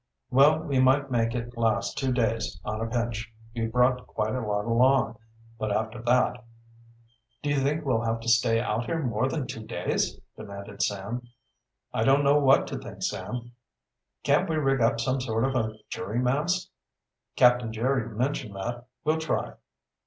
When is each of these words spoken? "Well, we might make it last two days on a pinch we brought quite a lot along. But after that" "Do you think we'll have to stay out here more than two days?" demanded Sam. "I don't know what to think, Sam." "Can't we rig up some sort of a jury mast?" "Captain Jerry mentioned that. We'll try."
"Well, 0.31 0.61
we 0.63 0.79
might 0.79 1.11
make 1.11 1.35
it 1.35 1.55
last 1.55 1.95
two 1.95 2.11
days 2.11 2.59
on 2.65 2.81
a 2.81 2.87
pinch 2.89 3.31
we 3.53 3.67
brought 3.67 4.07
quite 4.07 4.33
a 4.33 4.41
lot 4.41 4.65
along. 4.65 5.19
But 5.59 5.71
after 5.71 6.01
that" 6.01 6.43
"Do 7.43 7.51
you 7.51 7.59
think 7.59 7.85
we'll 7.85 8.01
have 8.01 8.19
to 8.21 8.27
stay 8.27 8.59
out 8.59 8.87
here 8.87 9.03
more 9.03 9.29
than 9.29 9.45
two 9.45 9.63
days?" 9.63 10.19
demanded 10.35 10.81
Sam. 10.81 11.21
"I 11.93 12.03
don't 12.03 12.23
know 12.23 12.39
what 12.39 12.65
to 12.69 12.79
think, 12.79 13.03
Sam." 13.03 13.51
"Can't 14.23 14.49
we 14.49 14.55
rig 14.55 14.81
up 14.81 14.99
some 14.99 15.21
sort 15.21 15.43
of 15.45 15.53
a 15.55 15.73
jury 15.91 16.17
mast?" 16.17 16.71
"Captain 17.35 17.71
Jerry 17.71 18.09
mentioned 18.09 18.55
that. 18.55 18.87
We'll 19.03 19.19
try." 19.19 19.53